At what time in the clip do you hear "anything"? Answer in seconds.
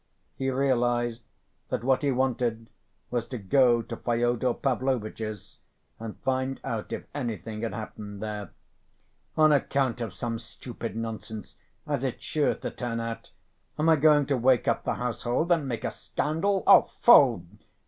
7.13-7.61